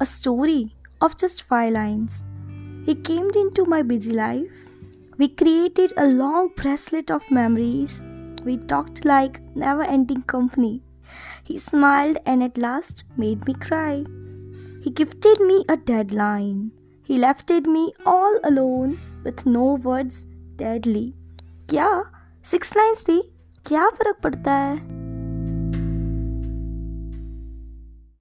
[0.00, 2.24] a story of just five lines.
[2.84, 4.50] He came into my busy life.
[5.18, 8.02] We created a long bracelet of memories.
[8.44, 10.82] We talked like never ending company.
[11.44, 14.04] He smiled and at last made me cry.
[14.82, 16.72] He gifted me a deadline.
[17.04, 20.24] He lefted me all alone with no words
[20.56, 21.14] deadly.
[21.68, 22.04] Kya?
[22.44, 23.20] Six lines थी
[23.66, 24.95] Kya फर्क पड़ता है